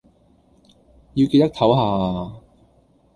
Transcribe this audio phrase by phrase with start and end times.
[1.13, 2.41] 要記得抖下呀